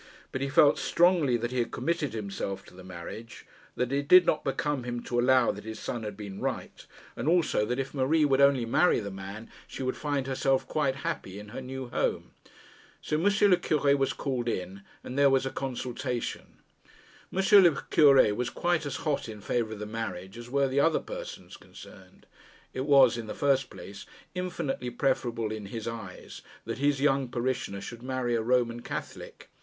[0.31, 4.25] But he felt strongly that he had committed himself to the marriage; that it did
[4.25, 6.83] not become him to allow that his son had been right;
[7.15, 10.95] and also that if Marie would only marry the man, she would find herself quite
[11.05, 12.31] happy in her new home.
[12.99, 13.25] So M.
[13.51, 16.57] le Cure was called in, and there was a consultation.
[17.31, 17.63] M.
[17.63, 20.99] le Cure was quite as hot in favour of the marriage as were the other
[20.99, 22.25] persons concerned.
[22.73, 27.81] It was, in the first place, infinitely preferable in his eyes that his young parishioner
[27.81, 29.49] should marry a Roman Catholic.